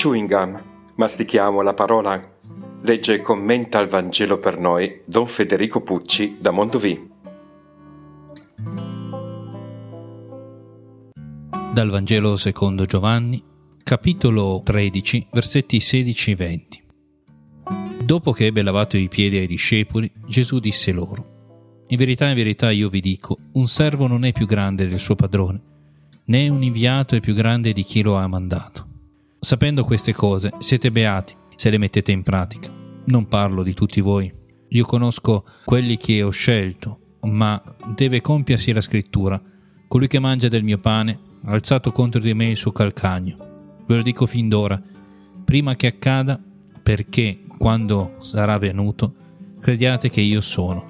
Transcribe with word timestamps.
Chewing 0.00 0.28
gum. 0.28 0.58
Mastichiamo 0.94 1.60
la 1.60 1.74
parola. 1.74 2.38
Legge 2.80 3.12
e 3.16 3.20
commenta 3.20 3.80
il 3.80 3.88
Vangelo 3.88 4.38
per 4.38 4.58
noi 4.58 5.02
Don 5.04 5.26
Federico 5.26 5.82
Pucci 5.82 6.38
da 6.40 6.50
Mondovì. 6.50 7.10
Dal 11.74 11.90
Vangelo 11.90 12.36
secondo 12.36 12.86
Giovanni, 12.86 13.44
capitolo 13.82 14.62
13, 14.64 15.26
versetti 15.32 15.80
16 15.80 16.30
e 16.30 16.34
20. 16.34 16.84
Dopo 18.02 18.32
che 18.32 18.46
ebbe 18.46 18.62
lavato 18.62 18.96
i 18.96 19.08
piedi 19.08 19.36
ai 19.36 19.46
discepoli, 19.46 20.10
Gesù 20.26 20.60
disse 20.60 20.92
loro, 20.92 21.84
In 21.88 21.98
verità, 21.98 22.26
in 22.26 22.36
verità 22.36 22.70
io 22.70 22.88
vi 22.88 23.00
dico, 23.00 23.36
un 23.52 23.68
servo 23.68 24.06
non 24.06 24.24
è 24.24 24.32
più 24.32 24.46
grande 24.46 24.88
del 24.88 24.98
suo 24.98 25.14
padrone, 25.14 25.60
né 26.24 26.48
un 26.48 26.62
inviato 26.62 27.16
è 27.16 27.20
più 27.20 27.34
grande 27.34 27.74
di 27.74 27.82
chi 27.82 28.00
lo 28.00 28.16
ha 28.16 28.26
mandato. 28.26 28.88
Sapendo 29.42 29.84
queste 29.84 30.12
cose, 30.12 30.52
siete 30.58 30.90
beati 30.90 31.34
se 31.56 31.70
le 31.70 31.78
mettete 31.78 32.12
in 32.12 32.22
pratica. 32.22 32.70
Non 33.06 33.26
parlo 33.26 33.62
di 33.62 33.72
tutti 33.72 34.02
voi. 34.02 34.30
Io 34.68 34.84
conosco 34.84 35.44
quelli 35.64 35.96
che 35.96 36.22
ho 36.22 36.28
scelto, 36.28 37.16
ma 37.22 37.60
deve 37.96 38.20
compiersi 38.20 38.70
la 38.72 38.82
scrittura. 38.82 39.40
Colui 39.88 40.08
che 40.08 40.18
mangia 40.18 40.48
del 40.48 40.62
mio 40.62 40.76
pane 40.78 41.18
ha 41.44 41.52
alzato 41.52 41.90
contro 41.90 42.20
di 42.20 42.34
me 42.34 42.50
il 42.50 42.58
suo 42.58 42.70
calcagno. 42.70 43.82
Ve 43.86 43.96
lo 43.96 44.02
dico 44.02 44.26
fin 44.26 44.50
d'ora, 44.50 44.80
prima 45.42 45.74
che 45.74 45.86
accada, 45.86 46.38
perché 46.82 47.40
quando 47.56 48.16
sarà 48.18 48.58
venuto, 48.58 49.14
crediate 49.58 50.10
che 50.10 50.20
io 50.20 50.42
sono. 50.42 50.84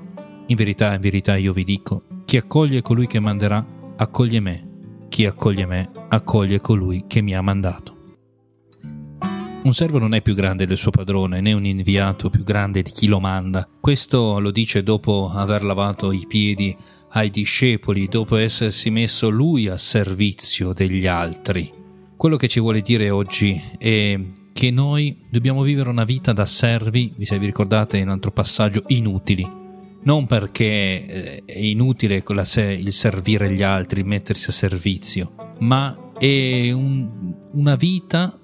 In 0.48 0.56
verità, 0.56 0.92
in 0.92 1.00
verità 1.00 1.36
io 1.36 1.52
vi 1.52 1.62
dico, 1.62 2.02
chi 2.24 2.36
accoglie 2.36 2.82
colui 2.82 3.06
che 3.06 3.20
manderà, 3.20 3.64
accoglie 3.96 4.40
me. 4.40 4.68
Chi 5.08 5.24
accoglie 5.24 5.66
me, 5.66 5.88
accoglie 6.08 6.60
colui 6.60 7.04
che 7.06 7.20
mi 7.20 7.32
ha 7.36 7.42
mandato. 7.42 7.98
Un 9.62 9.74
servo 9.74 9.98
non 9.98 10.14
è 10.14 10.22
più 10.22 10.34
grande 10.34 10.64
del 10.64 10.78
suo 10.78 10.90
padrone, 10.90 11.42
né 11.42 11.52
un 11.52 11.66
inviato 11.66 12.30
più 12.30 12.42
grande 12.42 12.80
di 12.80 12.90
chi 12.92 13.06
lo 13.06 13.20
manda. 13.20 13.68
Questo 13.78 14.38
lo 14.40 14.50
dice 14.50 14.82
dopo 14.82 15.30
aver 15.30 15.64
lavato 15.64 16.12
i 16.12 16.24
piedi 16.26 16.74
ai 17.10 17.28
discepoli, 17.28 18.08
dopo 18.08 18.36
essersi 18.36 18.88
messo 18.88 19.28
lui 19.28 19.68
a 19.68 19.76
servizio 19.76 20.72
degli 20.72 21.06
altri. 21.06 21.70
Quello 22.16 22.36
che 22.36 22.48
ci 22.48 22.58
vuole 22.58 22.80
dire 22.80 23.10
oggi 23.10 23.60
è 23.76 24.18
che 24.50 24.70
noi 24.70 25.18
dobbiamo 25.28 25.62
vivere 25.62 25.90
una 25.90 26.04
vita 26.04 26.32
da 26.32 26.46
servi, 26.46 27.12
se 27.20 27.38
vi 27.38 27.44
ricordate 27.44 27.98
in 27.98 28.04
un 28.04 28.12
altro 28.12 28.30
passaggio, 28.30 28.84
inutili. 28.86 29.46
Non 30.02 30.24
perché 30.24 30.64
eh, 30.64 31.42
è 31.44 31.58
inutile 31.58 32.24
il 32.26 32.92
servire 32.92 33.52
gli 33.52 33.62
altri, 33.62 34.04
mettersi 34.04 34.48
a 34.48 34.54
servizio, 34.54 35.54
ma 35.58 36.12
è 36.18 36.70
un, 36.72 37.34
una 37.52 37.76
vita 37.76 38.39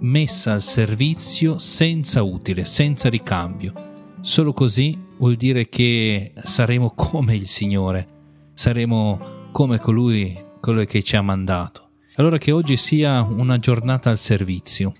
messa 0.00 0.52
al 0.52 0.62
servizio 0.62 1.58
senza 1.58 2.22
utile, 2.22 2.64
senza 2.64 3.08
ricambio. 3.08 3.72
Solo 4.20 4.52
così 4.52 4.96
vuol 5.18 5.36
dire 5.36 5.68
che 5.68 6.32
saremo 6.42 6.92
come 6.94 7.34
il 7.34 7.46
Signore, 7.46 8.08
saremo 8.54 9.36
come 9.52 9.78
colui, 9.78 10.36
colui 10.60 10.86
che 10.86 11.02
ci 11.02 11.16
ha 11.16 11.22
mandato. 11.22 11.90
Allora 12.16 12.38
che 12.38 12.52
oggi 12.52 12.76
sia 12.76 13.22
una 13.22 13.58
giornata 13.58 14.10
al 14.10 14.18
servizio, 14.18 14.92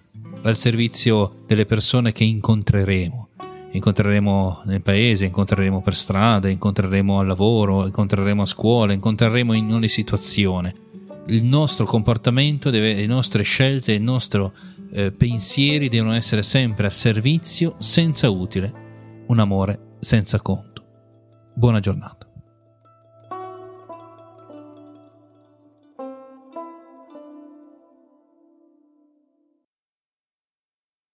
al 0.43 0.57
servizio 0.57 1.43
delle 1.47 1.65
persone 1.65 2.13
che 2.13 2.25
incontreremo. 2.25 3.29
Incontreremo 3.71 4.63
nel 4.65 4.83
paese, 4.83 5.27
incontreremo 5.27 5.83
per 5.83 5.95
strada, 5.95 6.49
incontreremo 6.49 7.19
al 7.19 7.27
lavoro, 7.27 7.85
incontreremo 7.85 8.43
a 8.43 8.47
scuola, 8.47 8.93
incontreremo 8.93 9.53
in 9.53 9.73
ogni 9.73 9.89
situazione. 9.89 10.75
Il 11.27 11.45
nostro 11.45 11.85
comportamento, 11.85 12.71
deve, 12.71 12.95
le 12.95 13.07
nostre 13.07 13.43
scelte, 13.43 13.93
il 13.93 14.01
nostro 14.01 14.53
eh, 14.91 15.13
pensieri 15.13 15.89
devono 15.89 16.15
essere 16.15 16.43
sempre 16.43 16.87
a 16.87 16.91
servizio 16.91 17.77
senza 17.79 18.31
utile, 18.31 19.25
un 19.29 19.39
amore 19.39 19.97
senza 20.01 20.39
conto. 20.41 20.85
Buona 21.55 21.81
giornata. 21.81 22.28